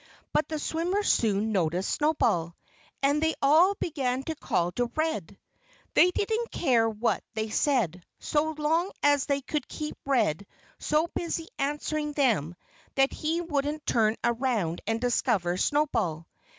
[0.33, 2.55] But the swimmers soon noticed Snowball.
[3.03, 5.37] And they all began to call to Red.
[5.93, 10.47] They didn't care what they said, so long as they could keep Red
[10.79, 12.55] so busy answering them
[12.95, 16.25] that he wouldn't turn around and discover Snowball.